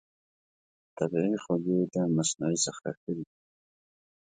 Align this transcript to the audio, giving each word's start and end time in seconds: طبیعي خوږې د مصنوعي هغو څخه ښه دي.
طبیعي 0.97 1.35
خوږې 1.43 1.79
د 1.93 1.95
مصنوعي 2.15 2.57
هغو 2.57 2.63
څخه 2.65 2.87
ښه 2.99 3.11
دي. 3.17 3.25